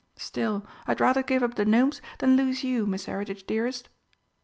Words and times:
Still, 0.17 0.65
I'd 0.87 0.99
rather 0.99 1.21
give 1.21 1.43
up 1.43 1.53
the 1.53 1.63
Gnomes 1.63 2.01
than 2.17 2.35
lose 2.35 2.63
you, 2.63 2.87
Miss 2.87 3.05
Heritage, 3.05 3.45
dearest!" 3.45 3.87